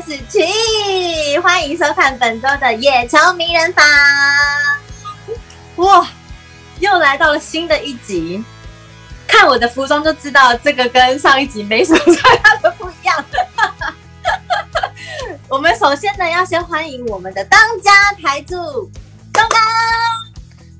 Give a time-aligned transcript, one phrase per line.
[0.00, 3.84] 是琪，欢迎收看本周的野球名人房。
[5.76, 6.06] 哇，
[6.80, 8.42] 又来到了新的一集，
[9.26, 13.24] 看我的服装就知道这个跟上一集没什么太大的不一样。
[15.48, 18.56] 我们首先呢，要先欢迎我们的当家台柱
[19.32, 19.56] 东哥。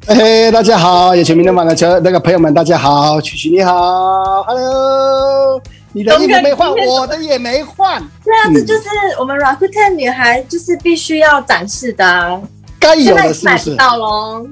[0.07, 5.63] 嘿嘿，大家好，野球名人房的球那个朋友们，大家好，曲曲你好，Hello，
[5.95, 8.83] 你的衣服 没换，我的也没换，对啊，这就是
[9.19, 12.41] 我们 Rakuten 女孩就是必须要展示的、啊，
[12.79, 13.77] 该有的是不是？
[13.77, 14.45] 到喽，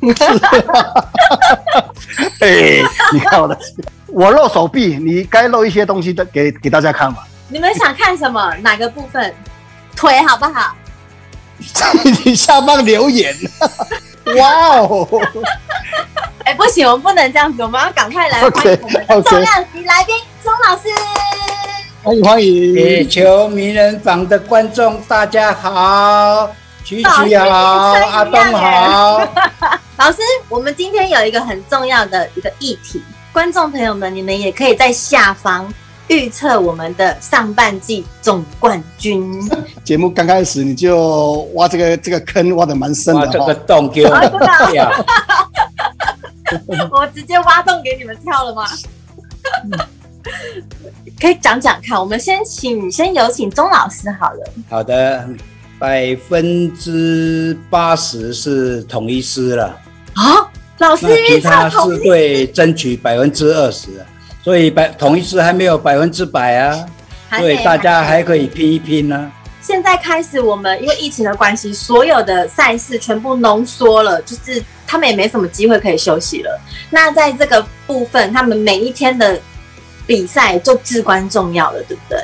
[2.40, 2.82] 哎，
[3.12, 3.58] 你看我的，
[4.08, 7.18] 我露手臂，你该露一些东西的给给大家看嘛。
[7.48, 8.54] 你们想看什么？
[8.62, 9.34] 哪个部分？
[9.96, 10.74] 腿好不好？
[12.24, 13.34] 你下方留言。
[14.36, 15.08] 哇哦！
[16.44, 20.88] 哎，不行，我们不能这样子，我们要赶快来欢迎我们的重量级来宾钟老师。
[22.02, 22.74] 欢迎欢迎！
[22.74, 26.50] 野球名人房的观众大家好，
[26.82, 29.20] 曲曲好，阿东好。
[29.98, 35.72] 老师，我们今天有一个很重要的一个议题，观众朋友们，你们也可以在下方。
[36.08, 39.48] 预测我们的上半季总冠军。
[39.84, 43.20] 节目刚开始你就挖这个这个坑，挖的蛮深的。
[43.20, 44.18] 挖这个洞给我
[44.72, 44.90] 跳。
[46.90, 48.64] 我直接挖洞给你们跳了吗？
[51.20, 51.98] 可以讲讲看。
[51.98, 54.52] 我们先请，先有请钟老师好了。
[54.68, 55.28] 好的，
[55.78, 59.78] 百分之八十是统一师了。
[60.14, 63.88] 啊，老师预测统一狮会争取百分之二十。
[64.42, 66.86] 所以百统一师还没有百分之百啊，
[67.38, 69.32] 所以大家还可以拼一拼呢、啊。
[69.60, 76.58] 现在开始，我们因为疫情的关系，所有的赛事全部浓缩了，就是他们也没什么机会可以休息了。
[76.88, 79.38] 那在这个部分，他们每一天的
[80.10, 82.18] 比赛就至关重要了，对不对？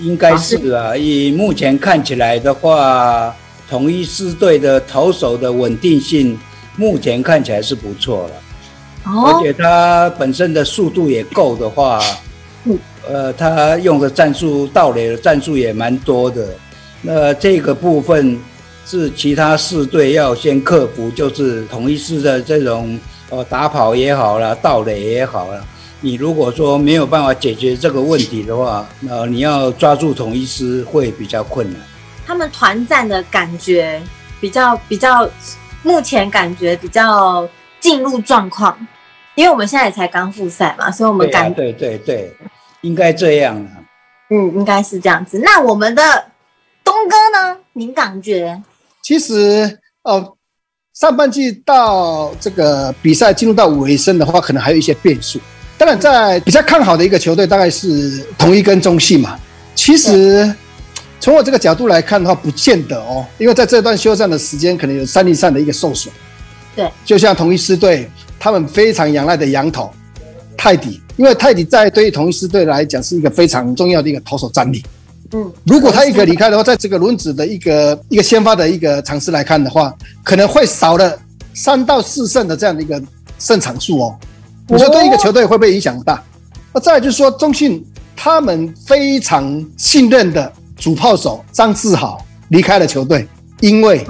[0.00, 0.96] 应该是啊。
[0.96, 3.36] 以目前看起来的话，
[3.68, 6.38] 统一狮队的投手的稳定性，
[6.76, 8.30] 目前看起来是不错了。
[9.04, 12.00] 哦而且他本身的速度也够的话，
[13.06, 16.48] 呃，他用的战术盗垒的战术也蛮多的。
[17.02, 18.40] 那这个部分
[18.86, 22.98] 是其他四队要先克服，就是统一狮的这种
[23.28, 25.62] 呃打跑也好啦，盗垒也好啦。
[26.00, 31.80] 你如果说没有办法解决这个问题的话，那你要抓住统一师会比较困难。
[32.26, 34.02] 他们团战的感觉
[34.40, 35.28] 比较比较，
[35.82, 37.48] 目前感觉比较
[37.80, 38.76] 进入状况。
[39.34, 42.36] 因为我们现在才刚复赛嘛，所以我们感对、啊、对对对，
[42.80, 43.84] 应该这样啊。
[44.30, 45.38] 嗯，应该是这样子。
[45.38, 46.02] 那我们的
[46.82, 47.58] 东哥呢？
[47.74, 48.62] 您感觉？
[49.02, 50.36] 其实哦，
[50.94, 55.38] 上半季到这个比赛进入到尾声的话，可能还有一些变数。
[55.78, 59.38] 当然，在比较看好的一个球队，大概是同一跟中信嘛。
[59.74, 60.54] 其实
[61.20, 66.12] 从我这个角度来看的话，不见得哦，因为在这段休战的时间，可能有三力上的一个受损。
[66.74, 68.10] 对，就像同一师队。
[68.38, 69.90] 他们非常仰赖的洋投
[70.58, 74.84] 泰迪，因为泰迪在对于同一师队来讲是一个非常重要的一个投手战力。
[75.32, 81.18] 嗯，如果他一个离开的话，在这个轮子的一个一个先发的一个尝试来看的话，可能会少了
[81.54, 83.02] 三到四胜的这样的一个
[83.38, 84.18] 胜场数哦。
[84.68, 86.22] 你说对一个球队会不会影响大？
[86.72, 87.84] 那再来就是说，中信
[88.16, 93.26] 他们非常信任的主炮手张志豪离开了球队，
[93.60, 94.06] 因为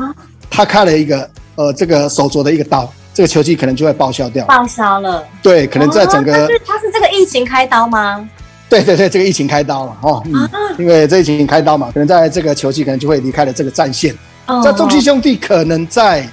[0.50, 2.90] 他开了一个呃这个手镯的一个刀。
[3.12, 5.24] 这个球季可能就会报销掉，报销了。
[5.42, 8.28] 对，可能在整个，他是他是这个疫情开刀吗？
[8.68, 10.46] 对对对，这个疫情开刀了哦，嗯，
[10.78, 14.14] 因为这疫情开刀嘛，可能在这个球季可能就会离开了这个战线。
[14.44, 16.28] 哦在中信兄弟可能在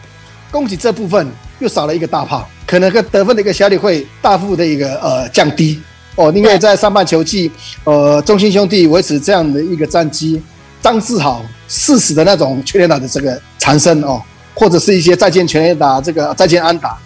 [0.52, 5.80] 攻击这部分又少了一个大炮，可能个得分的一个效率会大幅的一个呃降低
[6.16, 7.52] 哦，因为在上半球季，
[7.84, 10.42] 呃，中信兄弟维持这样的一个战绩，
[10.82, 14.20] 张志豪适时的那种全垒打的这个产生哦。
[14.56, 16.98] 或者是一些再见全垒打，这个再见安打，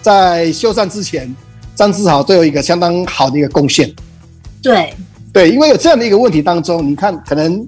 [0.00, 1.34] 在休战之前，
[1.74, 3.92] 张志豪都有一个相当好的一个贡献。
[4.62, 4.94] 对
[5.32, 7.66] 对，因为有这样的一个问题当中，你看可能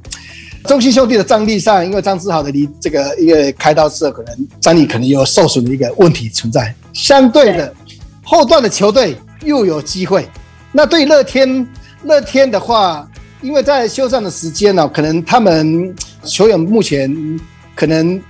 [0.65, 6.75] 中信兄弟的战力上，因为张志豪的离这个一个开刀之后，可能战力可能有受损的一个问题存在。
[6.93, 7.75] 相对的，
[8.23, 10.29] 后段的球队又有机会。
[10.73, 11.67] 那对乐天，
[12.05, 13.09] 乐天的话，
[13.41, 15.95] 因为在休战的时间呢，可能他们
[16.25, 17.41] 球员目前
[17.75, 18.21] 可能。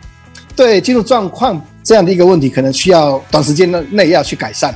[0.55, 4.70] 对进入状况这样的一个问题，可能需要短时间内内要去改善，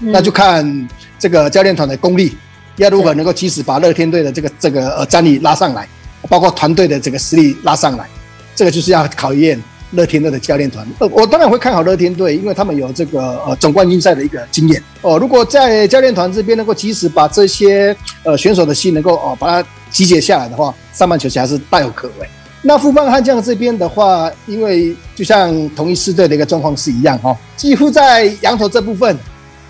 [0.00, 0.88] 嗯、那就看
[1.20, 2.36] 这个教练团的功力，
[2.78, 5.88] 要如何能够及时把乐天队的这个这个呃战力拉上来，
[6.28, 8.08] 包括团队的这个实力拉上来，
[8.56, 9.56] 这个就是要考验
[9.92, 10.86] 乐天队的教练团。
[10.98, 15.18] 呃，我当然会看好乐天队，因为他们有这个呃总冠军赛的一个经验哦。
[15.18, 22.28] 如果在教练团这边能够及时把这些呃选手的心能够哦把它集结下来的话，上半球季还是大有可为。
[22.62, 29.16] 那富邦悍将这边的话，因为就像同一狮队的一个状况是一样哈、哦，几乎在羊头这部分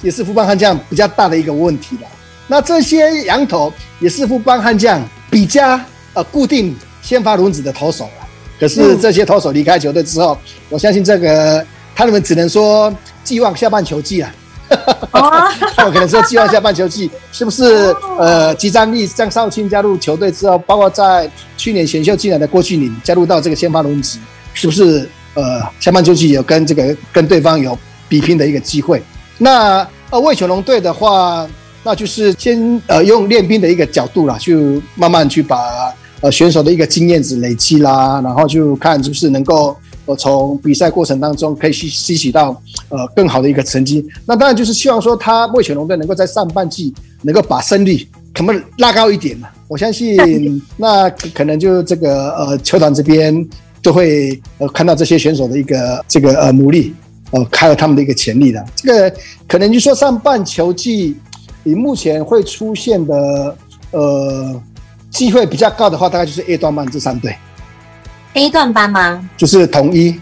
[0.02, 2.08] 也是富邦悍将比较大的一个问题了。
[2.48, 5.00] 那这些羊头也是富邦悍将
[5.30, 5.78] 比较
[6.14, 8.10] 呃固定先发轮子的投手。
[8.60, 11.64] 可是这些投手离开球队之后，嗯、我相信这个
[11.96, 14.30] 他们只能说寄望下半球季了。
[15.10, 17.92] 他们可能说寄望下半球季是不是？
[18.18, 24.18] 呃，吉张力、张少卿加入球队之后，包括在去年选秀进来的郭俊麟加入到这个先发轮值，
[24.54, 25.08] 是不是？
[25.34, 27.76] 呃，下半球季有跟这个跟对方有
[28.08, 29.02] 比拼的一个机会？
[29.38, 31.48] 那呃，魏全龙队的话，
[31.82, 39.76] 那就是先呃用练兵的一个角度啦，去慢慢去把呃选手的一个经验值累积啦，然后就看是不是能够。
[40.06, 49.48] 呃从比赛过程当中可以吸吸取到呃更好的一个成绩，那当然就是希望说他味全龙队能够在上半季能够把胜率可不可以拉高一点嘛？
[49.68, 53.46] 我相信那可能就这个呃球团这边
[53.82, 56.92] 都会呃看到这些选手的一个这个呃努力，
[57.30, 58.64] 呃开了他们的一个潜力的。
[58.74, 59.16] 这个
[59.46, 61.14] 可能就说上半球季
[61.62, 63.56] 以目前会出现的
[63.92, 64.60] 呃
[65.20, 67.36] 机会比较高的话，大概就是 A 段班这三队。
[68.32, 69.28] A 段班吗？
[69.36, 70.18] 就是统一、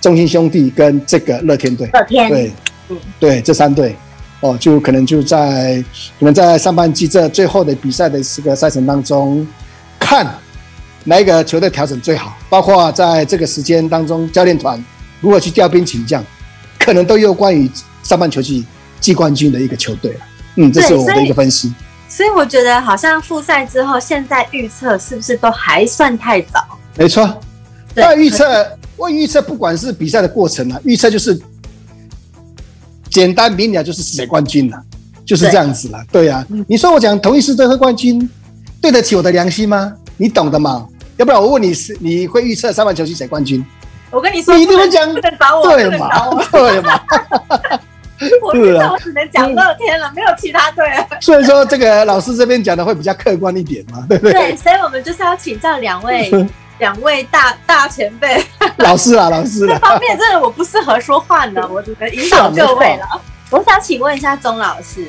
[0.00, 1.88] 中信兄弟跟这个乐天队。
[1.92, 2.52] 乐天对，
[2.88, 3.94] 嗯，对，这三队
[4.40, 5.80] 哦，就可能就在
[6.18, 9.46] 可能在上半季这最后的比赛的这个赛程当中，
[10.00, 10.26] 看
[11.04, 14.84] 哪一个球队调整最好，包括在这个时间当中，教练团
[15.20, 16.20] 如何去调兵请将，
[16.80, 17.70] 可能都有关于
[18.02, 18.66] 上半球季
[18.98, 20.20] 季冠军的一个球队了。
[20.56, 21.72] 嗯，这是我的一个分析。
[22.10, 26.62] 所以，我觉得好像复赛之后，现在预测是不是都还算太早？
[26.96, 27.40] 没错，
[27.94, 28.66] 那预测，
[28.96, 31.40] 我预测不管是比赛的过程啊，预测就是
[33.08, 34.82] 简单明了，就是谁冠军了，
[35.24, 36.04] 就是这样子了。
[36.10, 38.28] 对呀、啊，你说我讲同一时队会冠军，
[38.82, 39.92] 对得起我的良心吗？
[40.16, 40.86] 你懂的嘛？
[41.16, 43.64] 要不然我问你是你会预测三万球季谁冠军？
[44.10, 46.08] 我跟你说，你一定会讲，不能找我，对嘛？
[46.50, 47.00] 对嘛？
[48.42, 51.06] 我觉得我只能讲乐天了，没有其他队了。
[51.20, 54.32] 所以说，这个老师这边讲的会比较客观一点嘛，对不对？
[54.32, 56.30] 对，所以我们就是要请教两位。
[56.80, 58.42] 两位大大前辈，
[58.78, 63.20] 老师啊，老师，这方面真的我不适合说话呢，我只能引导各位了。
[63.50, 65.06] 我想请问一下钟老师，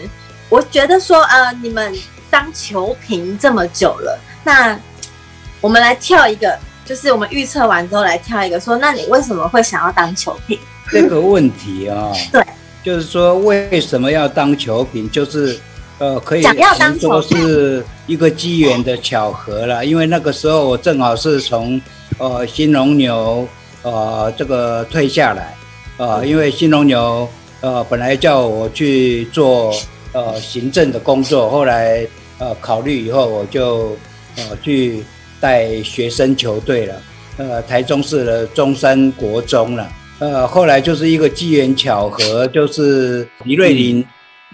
[0.49, 1.95] 我觉得说，呃，你们
[2.29, 4.77] 当球评这么久了，那
[5.61, 10.59] 我们来跳一个，就是我们预测完之后来跳一个，说，那你为什么会想要当球评？
[10.91, 12.45] 这个问题啊，对，
[12.83, 15.59] 就是说为什么要当球评，就是。
[15.99, 16.41] 呃，可以
[16.99, 21.79] 说是一个机缘的巧合了，因为那个时候我正好是从
[22.17, 23.47] 呃新龙牛
[23.83, 25.55] 呃这个退下来，
[25.97, 27.29] 呃，因为新龙牛
[27.59, 29.71] 呃本来叫我去做
[30.11, 32.03] 呃行政的工作，后来
[32.39, 33.95] 呃考虑以后，我就
[34.37, 35.05] 呃去
[35.39, 36.95] 带学生球队了，
[37.37, 39.87] 呃台中市的中山国中了，
[40.21, 44.05] 呃后来就是一个机缘巧合，就是李瑞麟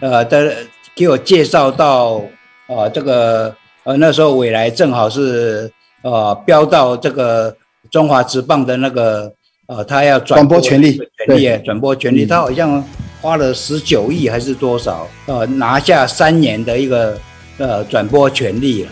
[0.02, 0.52] 呃的。
[0.98, 2.20] 给我介绍到，
[2.66, 5.72] 呃，这个，呃，那时候未来正好是，
[6.02, 7.56] 呃，标到这个
[7.92, 9.32] 中华职棒的那个，
[9.68, 12.84] 呃，他要转播，权利，权利，转播权利，他好像
[13.22, 17.16] 花了十九亿还是多少，呃，拿下三年的一个，
[17.60, 18.90] 呃，转播权利了，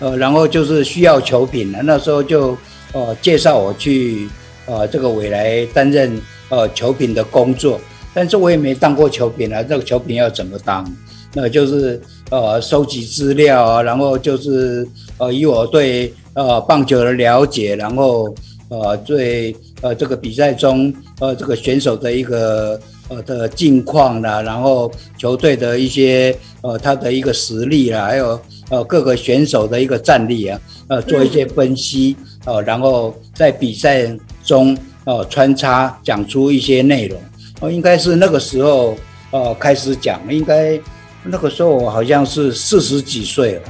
[0.00, 2.58] 呃，然后就是需要球品了，那时候就，
[2.90, 4.28] 呃，介绍我去，
[4.66, 7.80] 呃，这个纬来担任，呃，球评的工作，
[8.14, 10.84] 但是我也没当过球评啊，这个球评要怎么当？
[11.36, 14.86] 那就是呃收集资料啊，然后就是
[15.18, 18.32] 呃以我对呃棒球的了解，然后
[18.68, 28.40] 呃对呃这个比赛中呃这个选手的一个呃的近况啦，然后球队的一些呃他的一个实力啦，还有
[28.70, 37.20] 呃各个选手的一个战力啊，呃做一些分析，呃然后在比赛中呃穿插讲出一些内容，
[37.60, 38.96] 哦应该是那个时候
[39.30, 40.78] 呃开始讲应该。
[41.26, 43.62] 那个时候我好像是四十几岁了，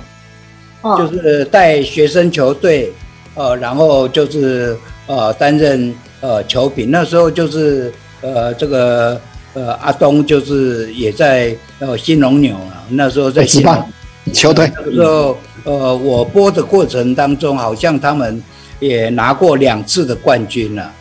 [0.83, 2.93] 哦、就是带学生球队，
[3.37, 4.77] 呃，然后就是
[5.07, 6.91] 呃担任呃球评。
[6.91, 9.21] 那时候就是呃这个
[9.53, 14.69] 呃阿东就是也在呃兴农牛啊，那时候在球队。
[14.75, 18.43] 那个时候呃我播的过程当中，好像他们
[18.81, 20.93] 也拿过两次的冠军了。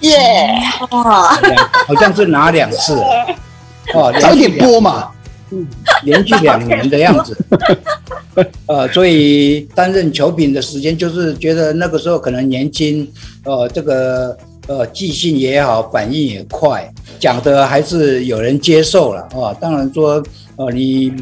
[0.00, 2.94] 耶，好像是拿两次。
[3.94, 5.08] 哦，早点播嘛。
[5.52, 5.66] 嗯，
[6.04, 7.36] 连续两年的样子，
[8.66, 13.10] 呃，所以担任球评的时间，就是觉得那个时候可能年轻，
[13.42, 19.52] 呃，这个呃记性也好，反应也快，讲的还是有人接受了啊。
[19.60, 20.22] 当然说，
[20.54, 21.12] 呃，你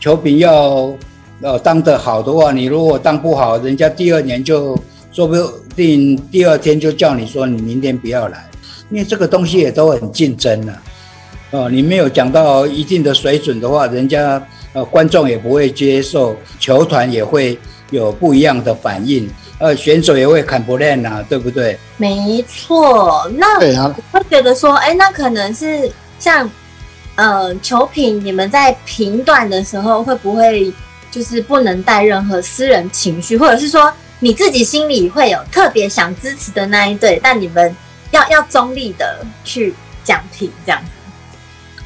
[0.00, 0.92] 球评要
[1.40, 4.76] 呃当得好的话，你如果当不好，人家第二年就
[5.16, 5.34] 说不
[5.74, 8.46] 定第二天就叫你说你明天不要来，
[8.90, 10.82] 因为这个东西也都很竞争啊。
[11.52, 17.58] 哦，你没有讲到一定的水准的话，人家呃观众也不会接受，球团也会
[17.90, 19.26] 有不一样的反应，
[19.58, 21.78] 呃选手也会砍不练啊，对不对？
[21.96, 26.50] 没错，那我会觉得说，哎，那可能是像
[27.14, 30.70] 呃球品，你们在评断的时候会不会
[31.10, 37.74] 就是不能带任何私人情绪，或者是说你自己心里会有特别想支持的那一队，但你们
[38.10, 40.90] 要要中立的去讲评这样子。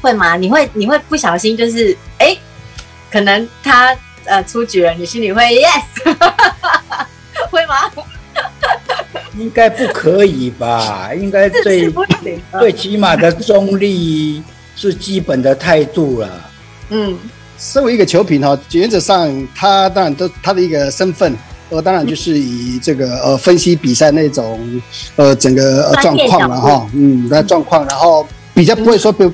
[0.01, 0.35] 会吗？
[0.35, 2.35] 你会你会不小心就是哎，
[3.11, 3.95] 可能他
[4.25, 6.15] 呃出局了，你心里会 yes，
[7.51, 7.91] 会吗？
[9.37, 11.11] 应该不可以吧？
[11.15, 11.93] 应该最
[12.59, 14.41] 最起码的中立
[14.75, 16.51] 是基本的态度了。
[16.89, 17.17] 嗯，
[17.57, 21.35] 身为一个球评哈，原则上他当然都他的一个身份，
[21.71, 24.59] 呃，当然就是以这个呃分析比赛那种
[25.15, 29.27] 呃整个呃状况了哈，嗯，那状况，然后比较不会说比。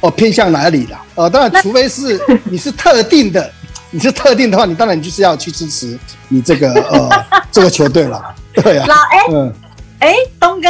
[0.00, 1.00] 哦，偏向哪里了？
[1.14, 3.50] 呃，当然，除非是你是特定的，
[3.90, 5.98] 你是特定的话，你当然就是要去支持
[6.28, 7.08] 你这个呃
[7.50, 8.22] 这个球队了。
[8.52, 8.84] 对啊。
[8.86, 9.52] 老哎，嗯，
[10.00, 10.68] 哎，东哥，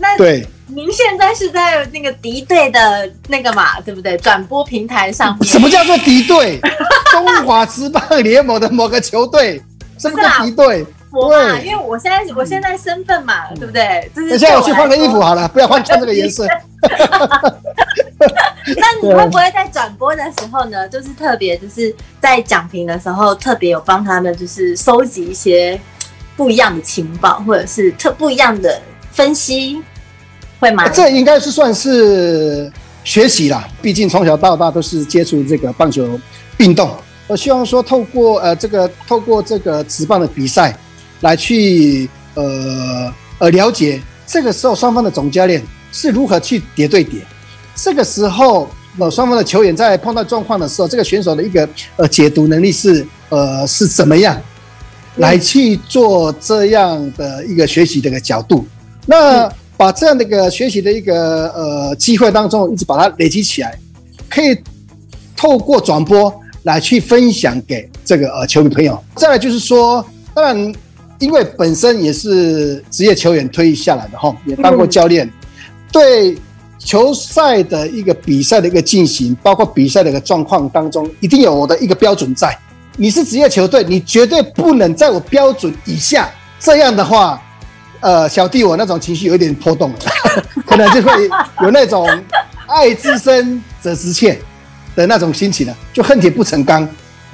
[0.00, 4.16] 那对，您现在是在那个敌对的那个嘛，对不对？
[4.16, 5.48] 转播平台上面。
[5.48, 6.60] 什么叫做敌对？
[7.12, 9.62] 中华职棒联盟的某个球队，
[9.98, 10.86] 什么叫敌对？
[11.12, 14.10] 对，因为我现在我现在身份嘛，对不对？
[14.14, 16.46] 等一下我去换个衣服好了，不要换穿这个颜色。
[18.64, 20.88] 那你会不会在转播的时候呢？
[20.88, 25.78] 就是特别就是在讲评的时候，特别有帮他们就是收集一些
[26.36, 28.80] 不一样的情报，或者是特不一样的
[29.10, 29.82] 分析，
[30.58, 30.88] 会吗？
[30.88, 32.72] 这应该是算是
[33.04, 36.18] 学习啦，毕竟从小到大都是接触这个棒球
[36.56, 36.96] 运动。
[37.26, 40.76] 我希望说透过呃这个透过这个直棒的比赛。
[41.22, 45.62] 来去呃呃了解这个时候双方的总教练
[45.92, 47.20] 是如何去叠对叠，
[47.76, 54.36] 这个时候呃双方的球员在碰到状况的时候，这个选手的一个呃解读能力是呃是怎么样，
[55.18, 58.66] 来去做这样的一个学习的一个角度，
[59.06, 63.78] 那把这样的一个学习的一个呃机会当中，一直把它累积起来，
[64.28, 64.58] 可以
[65.36, 69.02] 透过转播来去分享给这个呃球迷朋友。
[69.16, 70.04] 再来就是说，
[70.34, 70.74] 当然。
[71.18, 75.30] 因为本身也是职业球员退役下来的哈，也当过教练，
[75.92, 76.36] 对
[76.80, 82.58] 球赛的一个比赛的一个进行，包括比赛的一个状况当中，一定有我的一个标准在。
[82.96, 86.28] 你是职业球队，你绝对不能在我标准以下。
[86.58, 87.40] 这样的话，
[88.00, 89.98] 呃，小弟我那种情绪有一点波动了，
[90.66, 91.12] 可能就会
[91.62, 92.04] 有那种
[92.66, 94.40] 爱之深责之切
[94.94, 96.88] 的那种心情啊，就恨铁不成钢。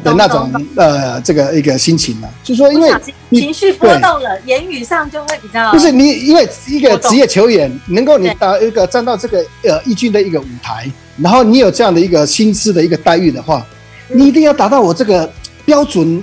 [0.04, 2.88] 的那种呃，这个一个心情嘛，就是说，因为
[3.32, 10.88] 情绪波动了，言语上就会比较就是你，因为一个职业球员能够你到一个站到这个呃一军的一个舞台，
[11.20, 13.66] 然后你有这样的一个薪资的一个待遇的话，
[14.06, 15.28] 你一定要达到我这个
[15.64, 16.22] 标准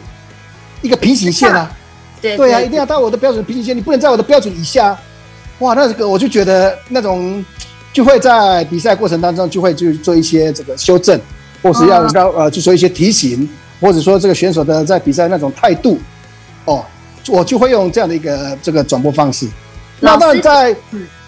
[0.81, 1.69] 一个平行线啊，
[2.21, 4.97] 对对啊，一定要到我的标准平行线，你不能在我的标准以下，
[5.59, 7.43] 哇，那这个我就觉得那种
[7.95, 11.17] 就会在比赛过程当中就会去做一些这个修正，
[11.63, 13.47] 或是要要呃去做一些提醒。
[13.81, 15.99] 或者说这个选手的在比赛那种态度，
[16.63, 16.83] 哦，
[17.27, 19.47] 我就会用这样的一个这个转播方式。
[19.99, 20.73] 那当然在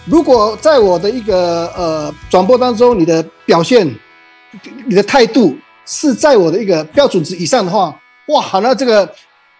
[0.05, 3.85] 如果在我的一个呃转播当中，你的表现、
[4.87, 5.55] 你的态度
[5.85, 7.93] 是在我的一个标准值以上的话，
[8.29, 9.07] 哇，好，那这个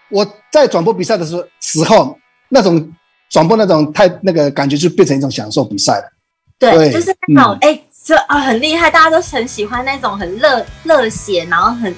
[0.08, 2.90] 我在转播比赛的时候时候，那种
[3.28, 6.10] 转播那种态那个感觉就变成一种享受比赛了。
[6.58, 11.94] 对，对就是那种哎，这、嗯、啊很厉害，大家都很喜欢那种很热热血，然后很。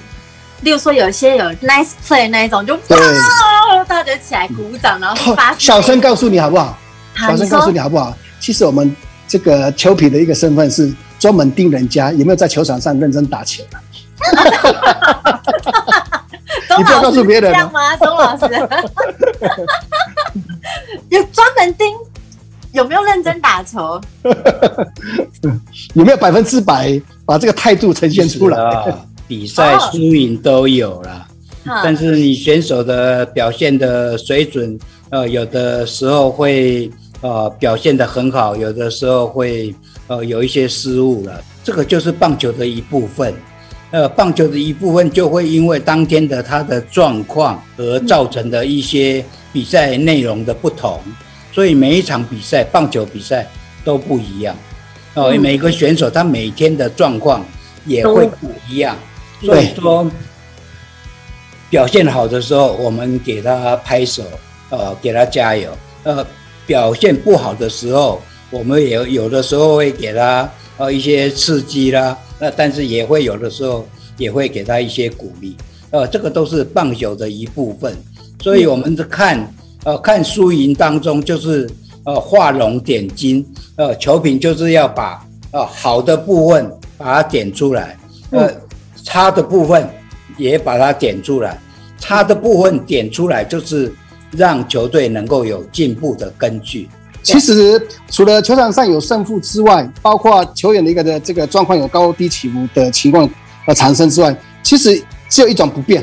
[0.61, 6.77] 例如说，有些有 nice play 那一种，就哇，大家起来鼓掌，然后发小声告诉你好不好？
[7.17, 8.15] 小声告诉你好不好？
[8.39, 8.95] 其实我们
[9.27, 13.63] 这个球皮的一个身份是专门盯人家有没有在球场上认真打球。
[16.77, 17.97] 你不要告诉别人这样吗？
[17.97, 18.45] 钟老师
[21.09, 21.91] 有专门盯
[22.73, 23.99] 有没有认真打球？
[25.93, 28.57] 有没有百分之百把这个态度呈现出来？
[29.27, 31.25] 比赛输赢都有了，
[31.65, 34.77] 但是你选手的表现的水准，
[35.09, 39.73] 呃，有的时候会呃表现的很好，有的时候会
[40.07, 41.41] 呃有一些失误了。
[41.63, 43.33] 这个就是棒球的一部分，
[43.91, 49.23] 呃，棒球的一部分就会因为当天的他的状况而造成的一些
[49.53, 50.99] 比赛内容的不同，
[51.51, 53.47] 所以每一场比赛棒球比赛
[53.83, 54.55] 都不一样，
[55.15, 57.45] 哦，每个选手他每天的状况
[57.85, 58.97] 也会不一样。
[59.41, 60.09] 所以说，
[61.69, 64.23] 表现好的时候，我们给他拍手，
[64.69, 65.75] 呃，给他加油。
[66.03, 66.25] 呃，
[66.65, 72.17] 表现不好的时候，我们也有的时候会给他呃一些刺激啦。
[72.39, 75.55] 那但是也会有的时候也会给他一些鼓励。
[75.89, 77.95] 呃，这个都是棒球的一部分。
[78.41, 79.51] 所以我们在看
[79.83, 81.69] 呃看输赢当中，就是
[82.05, 83.45] 呃画龙点睛。
[83.75, 87.97] 呃，球评就是要把呃好的部分把它点出来，
[88.31, 88.51] 呃
[89.03, 89.89] 差的部分
[90.37, 91.59] 也把它点出来。
[91.97, 93.93] 差的部分点出来就是。
[94.33, 96.87] 让球队能够有进步的根据。
[97.21, 103.29] 其实除了球场上有胜负之外，包括球员的一个的这个状况有高低起伏的情况
[103.65, 104.33] 呃产生之外，
[104.63, 106.01] 其实只有一种不变。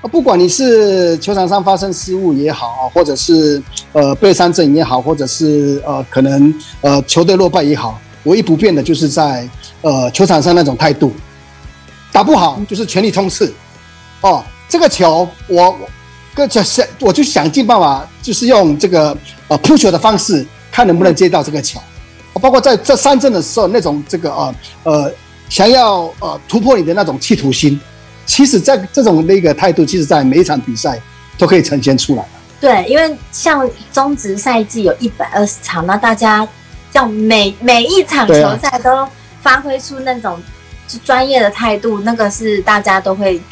[0.00, 3.62] 啊不管你是球场上发生失误也好，或者是
[3.92, 9.48] 呃被三振也好，或者是呃可能呃球队落败也好，唯一不变的就是在
[9.82, 11.12] 呃球场上那种态度。
[12.12, 13.52] 打不好就是全力冲刺。
[14.20, 15.76] 哦，这个球我。
[16.48, 19.16] 就想，我就想尽办法，就是用这个
[19.48, 21.80] 呃扑球的方式，看能不能接到这个球。
[22.34, 25.12] 包括在这三振的时候，那种这个呃呃
[25.48, 27.80] 想要呃突破你的那种企图心，
[28.28, 31.00] 其实在这种那个态度，其实在每一场比赛
[31.36, 32.24] 都可以呈现出来。
[32.60, 36.46] 对，因为像中职赛季有一百二十场，那大家
[36.94, 39.08] 像每每一场球赛都
[39.42, 40.40] 发挥出那种
[41.04, 43.40] 专业的态度，那个是大家都会。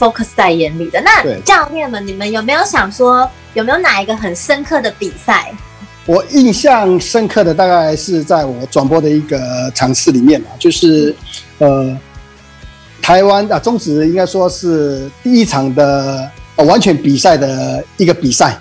[0.00, 1.00] focus 在眼里的。
[1.02, 5.54] 那教练们，你们有没有想说，有没有哪一个很深刻的比赛？
[6.06, 11.14] 我印象深刻的大概是在我转播的一个场次里面啊，就是
[11.58, 11.96] 呃，
[13.02, 18.56] 台湾啊，中职应该说是第一场的、呃、完全比赛的一个比赛。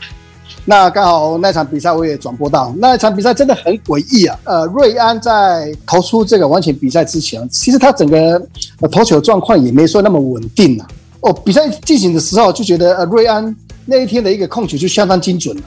[0.66, 4.38] 那刚好那场比赛我也转播到，那场比赛真的很诡异啊。
[4.44, 8.42] 呃，瑞安在投出这个完全比赛之前，其实他整个、
[8.80, 10.88] 呃、投球状况也没说那么稳定啊。
[11.22, 15.64] 哦，比赛进行的时候就觉得呃，瑞安那一天的一个控球就相当精准了，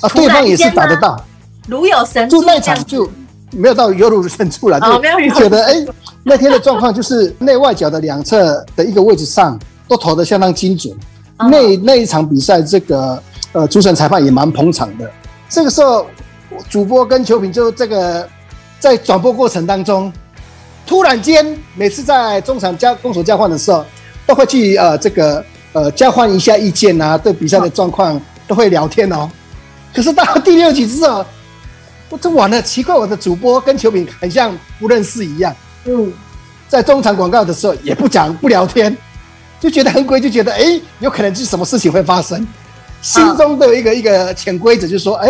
[0.00, 1.16] 啊，对方也是打得到，
[1.68, 3.08] 如有神助，就那场就
[3.54, 5.86] 没有到犹如神助了，哦、就觉得哎、欸，
[6.22, 10.92] 那天的状况就是内外角的两侧的一个位置上都投的相当精准，
[11.38, 15.10] 哦、那那一场比赛这个呃主审裁判也蛮捧场的，
[15.48, 16.06] 这个时候
[16.68, 18.28] 主播跟球评就这个
[18.78, 20.12] 在转播过程当中，
[20.86, 23.84] 突然间每次在中场交攻守交换的时候。
[24.26, 29.30] 都会去呃这个呃交换一下意见啊，对比赛的状况都会聊天哦。
[29.94, 31.22] 可是到第六局之后，
[32.14, 35.52] 我这完了，奇怪，我的主播跟球评很像不认识一样。
[35.84, 36.12] 嗯，
[36.68, 38.96] 在中场广告的时候也不讲不聊天，
[39.58, 42.46] 就觉得很诡异，就觉得 哎，有可能是什么事情会发生。
[43.02, 45.28] 心中都有一个一个潜规则就是说，哎，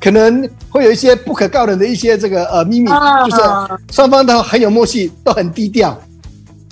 [0.00, 2.90] 可能会有一些不可告人的一些这个呃秘密，
[3.30, 3.42] 就是
[3.92, 5.96] 双方都很有默契，都很低调。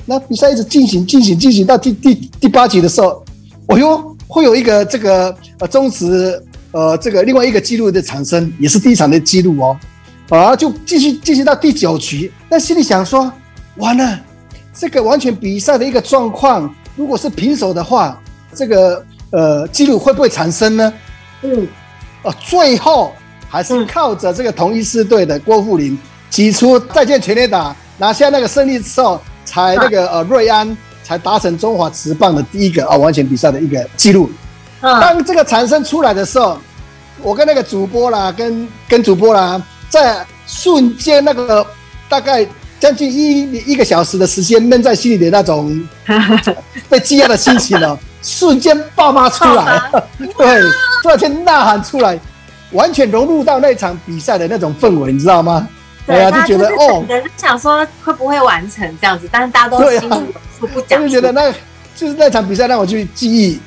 [0.04, 3.24] 那比赛一直进行进行进行到第第第八局的时候，
[3.68, 6.42] 哦哟，会有一个这个呃中职
[6.78, 9.76] 呃这个另外一个记录的产生，也是第一场的记录哦，
[10.28, 13.32] 啊就继续进行到第九局，那心里想说，
[13.78, 14.20] 完了，
[14.72, 18.20] 这个完全比赛的一个状况，如果是平手的话，
[18.54, 20.92] 这个呃记录会不会产生呢？
[21.42, 21.66] 嗯，
[22.22, 23.12] 啊，最后
[23.48, 25.98] 还是靠着这个同一支队的郭富林
[26.30, 29.20] 挤出再见全垒打，拿下那个胜利之后。
[29.50, 34.30] 才那个呃，瑞安才达成中华职棒的第一个啊完全比赛的一个记录。
[34.82, 36.58] 当这个产生出来的时候，
[37.22, 41.66] 我跟那个主播啦，跟跟主播啦，在瞬间那个
[42.08, 42.46] 大概
[42.80, 45.86] 将近一一个小时的时间闷在心里的那种
[46.88, 49.80] 被积压的心情呢， 瞬间爆发出来，
[50.18, 50.62] 对，
[51.02, 52.18] 突然间呐喊出来，
[52.72, 55.68] 完全融入到那场比赛的那种氛围，你知道吗？
[56.06, 61.02] 对啊，就觉得哦，人想说会不会完成这样子，但是大家都心里有数不讲。
[61.02, 61.52] 就觉得那，
[61.94, 63.60] 就是那场比赛让我去记忆，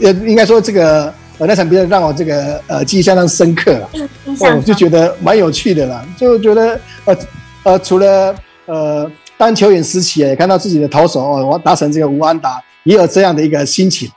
[0.00, 3.90] 呃，应该说这个呃那场比赛让我这个呃记忆相当深刻了。
[3.94, 7.16] 嗯，我就觉得蛮有趣的啦，就觉得呃
[7.64, 8.32] 呃，除了
[8.66, 14.08] 呃当球员时期也看到自己的投手哦，我达成这个无安打，也有这样的一个心情，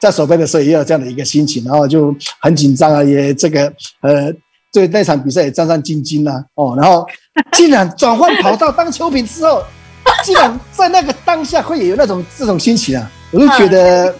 [0.00, 4.32] 在守备的时候也有这样的一个心情，然后就很紧张啊，也这个呃。
[4.74, 7.06] 对那场比赛也战战兢兢呐，哦，然后
[7.52, 9.62] 竟然转换跑道当球评之后，
[10.24, 14.14] 竟然在那个当下会有那种这种心情啊，我就觉得，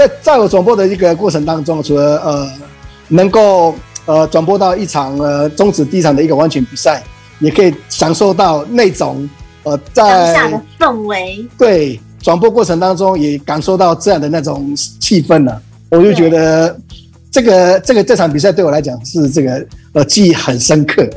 [0.00, 2.50] 在在我转播的一个过程当中，除了呃
[3.08, 3.74] 能够
[4.06, 7.02] 呃转播到一场呃终止第一场的一个完全比赛，
[7.38, 9.28] 也可以享受到那种
[9.64, 15.60] 呃在当下的氛围，对转播过程当中也感受到这样的那种气氛呢，
[15.90, 16.74] 我就觉得。
[17.32, 21.08] 这个这个这场比赛对我来讲是这个呃记忆很深刻。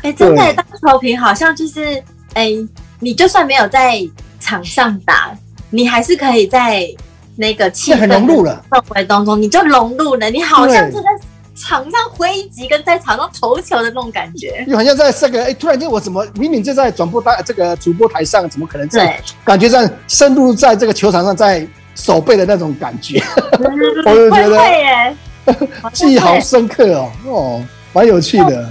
[0.00, 2.52] 哎，真的当球评好像就是哎，
[3.00, 4.02] 你就算没有在
[4.40, 5.30] 场上打，
[5.68, 6.88] 你还是可以在
[7.38, 8.64] 那个气氛很融入了。
[8.68, 11.08] 氛围当中，你就融入了，你好像就在
[11.54, 23.22] 场上挥击，跟在场上投球的那种感觉，又好像在这个哎，突然间我怎么明明就在转播台这个主播台上，怎么可能在感觉上深入在这个球场上，在守备的那种感觉，
[24.04, 25.16] 我就觉得会耶，
[25.92, 28.68] 记忆好深刻哦，哦，蛮有趣的。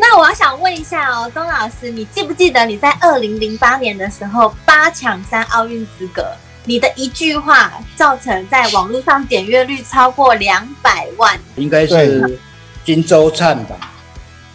[0.00, 6.24] 那我要想问一下哦，钟老师，你记不记得你在二零零八年的时候八抢三奥运资格，
[6.68, 11.34] 你的一句话造成在网络上点阅率超过两百万？
[11.56, 12.38] 应该是
[12.84, 13.90] 金周灿吧？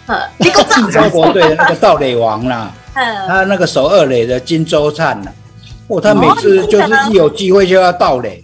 [0.05, 5.31] 呃，你给我中国队的那个盗垒王啦，嗯，他那个守二垒的金周灿呐，
[5.87, 8.43] 哦，他每次就是一有机会就要盗垒，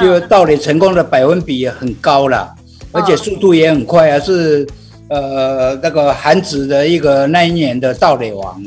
[0.00, 2.52] 就盗垒成功的百分比也很高啦，
[2.90, 4.66] 而且速度也很快啊，是。
[5.10, 8.60] 呃，那个韩子的一个那一年的盗垒王，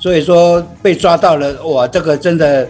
[0.00, 2.66] 所以说被抓到了，哇，这个真的，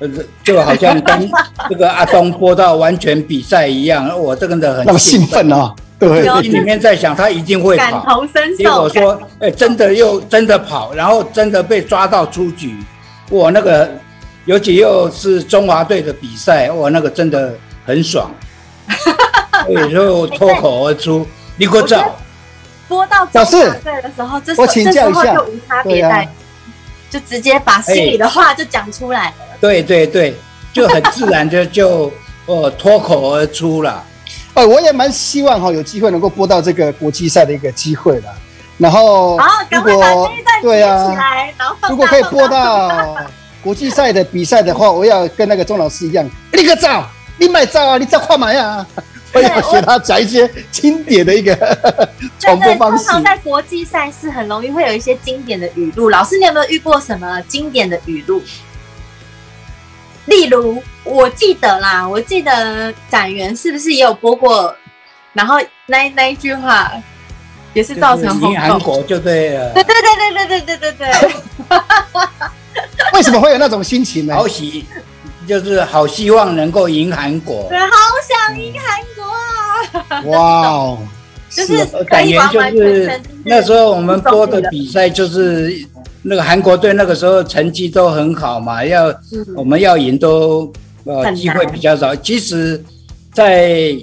[0.00, 0.08] 呃，
[0.44, 1.30] 就好像跟
[1.68, 12.76] 这个阿东播到完全比赛一样，我这个人很兴奋啊，对，心里面在想他一定会跑，感同身受，结果说，哎，真的又真的跑，然后真的被抓到出局，
[13.30, 13.90] 我，那个
[14.44, 17.52] 尤其又是中华队的比赛，我，那个真的
[17.84, 18.30] 很爽，
[19.68, 21.26] 有时候脱口而出。
[21.60, 22.14] 你给我找，
[22.86, 26.28] 播到中华队的时候，这时候这时候就无差别带，
[27.10, 29.34] 就直接把心里的话就讲出来了。
[29.60, 30.36] 对对对，
[30.72, 32.12] 就很自然 就就
[32.46, 34.04] 哦脱口而出了。
[34.54, 38.34] 哦，我也蛮希望哈有机会能够播到这个国际赛的一个机会了。
[38.76, 39.36] 然后
[39.70, 40.30] 如果
[40.62, 41.12] 对啊，
[41.88, 43.16] 如果可以播到
[43.62, 47.04] 国际赛的比赛的话，我要跟那个钟老师一样，立个照，
[47.38, 48.86] 立买照啊，你照画买啊。
[49.34, 51.54] 我要学他讲一些经典的一个
[52.38, 53.04] 传播方式。
[53.04, 56.08] 通常在国际赛事很容易会有一些经典的语录。
[56.08, 58.42] 老师，你有没有遇过什么经典的语录？
[60.26, 64.74] 例如，我记得啦，我记得展元是不是也有播过？
[65.32, 66.90] 然后那那一句话
[67.74, 68.56] 也是造成轰动。
[68.56, 69.72] 韩国就对了。
[69.74, 71.32] 对对对对对对对对对。
[73.14, 74.34] 为什么会有那种心情呢？
[74.34, 74.84] 好喜，
[75.48, 77.66] 就是好希望能够赢韩国。
[77.70, 77.86] 对，好
[78.28, 79.24] 想赢韩国
[80.12, 80.22] 啊。
[80.26, 80.98] 哇哦，
[81.50, 82.38] 就是感觉
[82.70, 85.74] 就是那时候我们播的比赛，就是
[86.22, 89.12] 那个韩国队那个时候成绩都很好嘛，要
[89.56, 90.70] 我们要赢都
[91.04, 92.14] 呃机会比较少。
[92.14, 92.82] 其实，
[93.32, 93.96] 在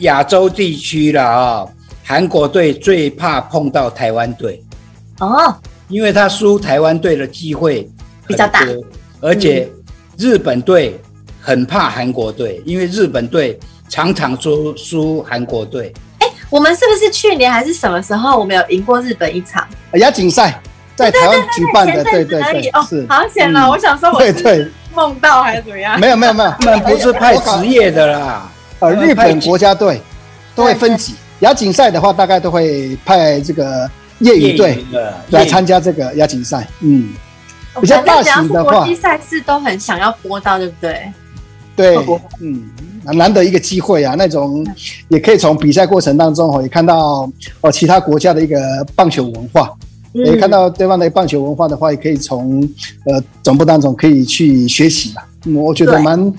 [0.00, 1.66] 亚洲地区了啊，
[2.04, 4.62] 韩国队最怕碰到台湾队。
[5.18, 5.54] 哦，
[5.88, 7.88] 因为他输台湾队的机会
[8.26, 8.60] 比较大，
[9.20, 9.68] 而且
[10.16, 11.00] 日本队
[11.40, 13.58] 很怕韩国队，因为日本队。
[13.88, 19.68] 常常输输韩国队，哎，我们是不是去年还是什么时候，我们有赢过日本一场？
[19.96, 20.58] 亚锦赛，
[20.96, 23.68] 在台湾举办的，对对对，哦，好险了！
[23.68, 26.00] 我想说，我是梦到还是怎么样？
[26.00, 30.00] 没有没有没有， 他们不是派职业的啦，呃，日本国家队
[30.54, 33.86] 都会分级，亚锦赛的话，大概都会派这个
[34.20, 34.82] 业余队
[35.28, 37.10] 来参加这个亚锦赛，嗯，
[37.80, 41.12] 比较大型的话，国际赛事都很想要播到，对不对？
[41.74, 41.96] 对，
[42.40, 42.70] 嗯。
[43.04, 44.64] 难得一个机会啊，那种
[45.08, 47.28] 也可以从比赛过程当中哦，也看到
[47.60, 48.56] 哦其他国家的一个
[48.94, 49.72] 棒球文化，
[50.14, 52.62] 嗯、也看到对方的棒球文化的话，也可以从
[53.06, 55.22] 呃总部当中可以去学习嘛。
[55.46, 56.32] 嗯，我觉得蛮，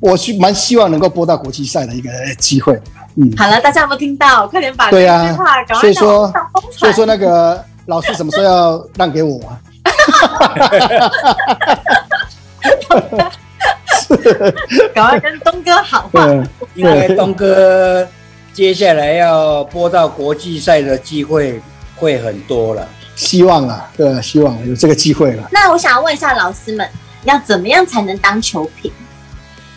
[0.00, 2.80] 我是蛮希望能够播到国际赛的一个机会。
[3.16, 4.48] 嗯，好了，大家有没有听到？
[4.48, 5.36] 快点把对啊，
[5.78, 6.32] 所以说
[6.70, 9.60] 所以说那个老师什么时候要让给我啊？
[14.94, 16.26] 赶快跟东哥好话，
[16.74, 18.06] 因为东哥
[18.52, 21.60] 接下来要播到国际赛的机会
[21.96, 25.46] 会很多了，希望啊，对，希望有这个机会了。
[25.50, 26.88] 那我想要问一下老师们，
[27.24, 28.90] 要怎么样才能当球评？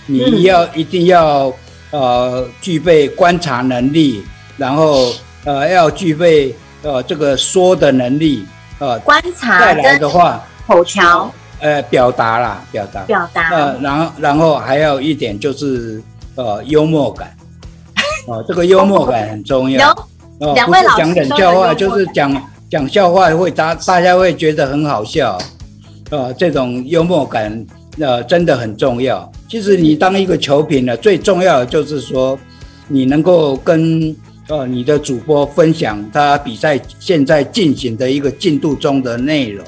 [0.05, 1.51] 你要一定要
[1.91, 4.23] 呃具备观察能力，
[4.57, 5.13] 然后
[5.45, 8.45] 呃要具备呃这个说的能力，
[8.79, 11.31] 呃观察再来的话口条。
[11.61, 13.49] 呃，表达啦，表达，表达。
[13.49, 16.01] 呃，然后，然后还有一点就是，
[16.35, 17.35] 呃，幽默感。
[18.27, 19.89] 哦、呃，这个幽默感很重要。
[20.39, 20.53] 有。
[20.53, 25.37] 两位老师讲冷笑话，就是讲讲笑话会大大家会觉得很好笑。
[26.11, 27.65] 呃，这种幽默感，
[27.99, 29.29] 呃，真的很重要。
[29.49, 32.39] 其实你当一个球评呢，最重要的就是说，
[32.87, 34.15] 你能够跟
[34.49, 39.65] 呃你的主播分享他比赛现在进行的一个进度中的内容。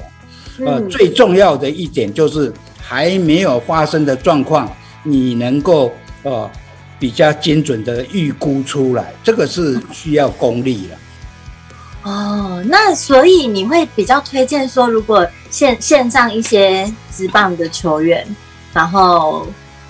[0.66, 4.70] 呃，最重要的一点就是还没有发生的状况，
[5.02, 5.90] 你能够
[6.24, 6.50] 呃
[6.98, 12.10] 比较精准的预估出来，这个是需要功力的。
[12.10, 18.26] 哦，那所以你会比较推荐说，如果线线上一些职棒的球员，
[18.74, 19.46] 然后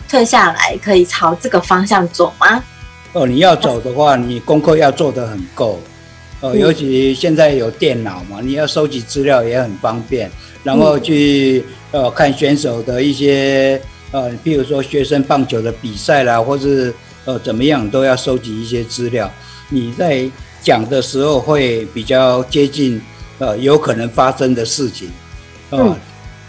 [0.09, 2.63] 退下来可以朝这个方向走吗？
[3.13, 5.79] 哦，你要走的话，你功课要做得很够。
[6.41, 10.31] 哦，尤其现在有电脑嘛，你要收集资料也很方便，
[10.65, 16.93] 然后去呃看选手的一些呃，譬如说学生棒球的比赛啦，或是
[17.27, 19.31] 呃怎么样，都要收集一些资料。
[19.69, 20.29] 你在
[20.63, 23.01] 讲的时候会比较接近
[23.39, 25.09] 呃有可能发生的事情，
[25.71, 25.97] 呃、嗯，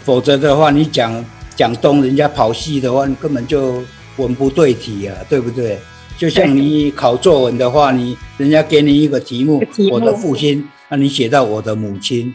[0.02, 1.24] 否则的话你讲
[1.54, 3.80] 讲东，人家跑西的话，你根本就
[4.16, 5.78] 文不对题啊，对不对？
[6.16, 12.32] 就像你考作文的话，你人家给你一个题目，题目我的父亲，那你写到我的母亲，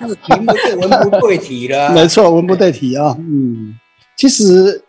[0.00, 1.92] 这个题目就文不对题了。
[1.92, 3.14] 没错，文不对题啊。
[3.18, 3.74] 嗯，
[4.16, 4.82] 其实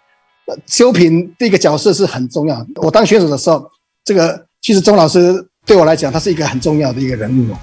[0.66, 2.66] 修平这个角色是很重要。
[2.76, 3.70] 我当选手的时候，
[4.06, 7.54] 这个其实钟老师对我来讲，他是一个很重要的一个人物，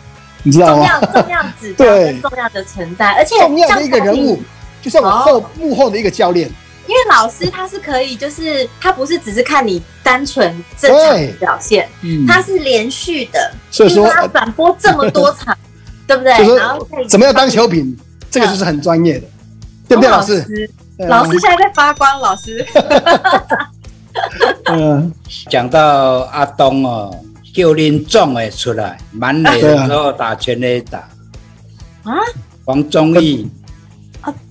[0.43, 1.01] 你知道吗？
[1.01, 4.39] 重要重要指标，重要的存在，而且重要的一个人物，
[4.83, 6.51] 就像我后幕后的一个教练。
[6.89, 15.59] 因为老师他是可以，就是他不是只是看你单纯正常的表现，嗯、他是连续的，所以说他转播这么多场，呃、
[16.07, 16.57] 对不对？
[16.57, 17.95] 然后 怎么样当球评，
[18.31, 19.27] 这个就是很专业的，
[19.87, 20.71] 对不对，老师？
[21.07, 22.67] 老师现在在发光，老师。
[24.65, 25.13] 嗯，
[25.51, 27.15] 讲到阿东哦，
[27.55, 30.99] 叫林总的出来，满垒的时候打全垒打
[32.05, 32.15] 啊，
[32.65, 33.49] 黄忠义。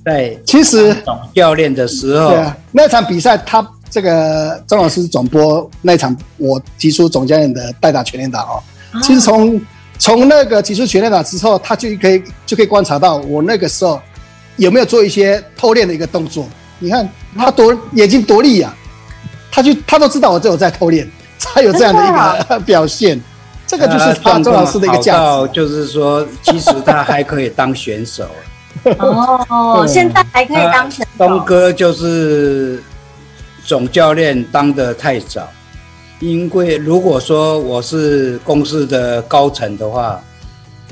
[0.03, 8.61] 对，其实总教练的时候，对啊，那场比赛他这个张老师总播那场，我提出总教练的代打全垒打哦。
[8.91, 9.59] 啊、其实从
[9.97, 13.99] 从那个提出全垒打之后，他就可以就可以观察到我那个时候
[14.55, 16.47] 有没有做一些偷练的一个动作。
[16.79, 18.73] 你看他多眼睛多利呀，
[19.51, 23.19] 他就他都知道我这有在偷练，才有这样的一个 表现。
[23.65, 28.25] 这个就是他周老师的一个价值，就是说，其实他还可以当选手。
[28.99, 31.27] 哦，现在还可以当选手。
[31.27, 32.81] 东哥就是
[33.65, 35.47] 总教练当得太早，
[36.19, 40.21] 因为如果说我是公司的高层的话，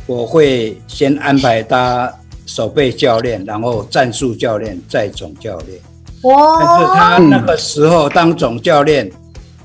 [0.05, 2.11] 我会先安排他
[2.45, 5.79] 守备教练，然后战术教练，再总教练。
[6.23, 6.59] 哇！
[6.59, 9.11] 但是他那个时候当总教练，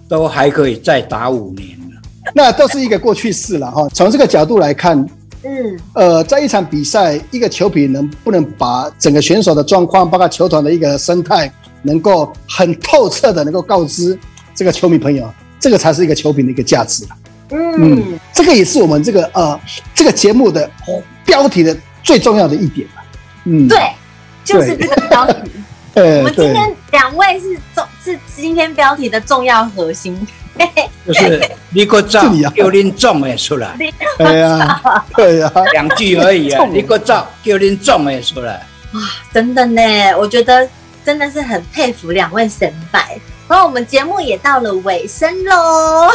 [0.08, 2.00] 都还可以再打五年了。
[2.34, 3.88] 那都是一个过去式了哈。
[3.94, 5.08] 从这个角度来看。
[5.42, 11.50] 嗯，呃，在一场比赛，一个球品能不能把整个选手的状况，包括球团的一个生态，
[11.82, 14.18] 能够很透彻的能够告知
[14.54, 17.04] 这个球迷朋友，这个才是一个球品的一个价值。
[17.50, 19.58] 嗯，嗯，这个也是我们这个呃
[19.94, 20.70] 这个节目的
[21.24, 22.86] 标题的最重要的一点。
[23.44, 23.78] 嗯，对，
[24.44, 25.50] 就是这个标题。
[25.94, 30.26] 呃，我们今天两位是重是今天标题的重要核心。
[31.06, 32.20] 就是你个照
[32.54, 33.74] 叫恁重的出来，
[34.18, 36.66] 对呀，对呀，两句而已啊！
[36.70, 39.00] 你个照叫恁重的出来，哇，
[39.32, 39.82] 真的呢，
[40.18, 40.68] 我觉得
[41.02, 43.18] 真的是很佩服两位神白。
[43.48, 46.10] 然后我们节目也到了尾声喽，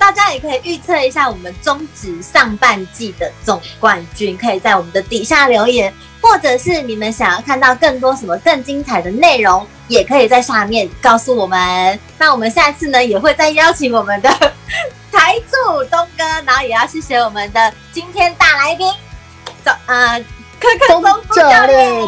[0.00, 5.92] 大家也可以预测一下我们中职上半季的总冠军，可以在我们的底下留言。
[6.22, 11.98] 或者是你们想要看到更多什么更精彩的内容，也可以在下面告诉我们。
[12.18, 14.28] 那我们下次呢，也会再邀请我们的
[15.10, 18.92] 台柱东哥，然后也要谢谢我们的今天大来宾，
[19.64, 20.20] 总呃
[20.60, 22.02] 柯克宗副教练。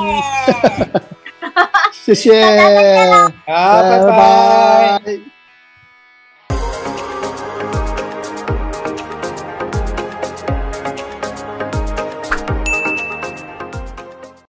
[1.93, 2.45] 谢谢，
[3.47, 5.42] 好，拜拜。